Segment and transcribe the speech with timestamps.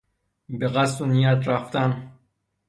[0.49, 2.11] به قصد و نیت رفتن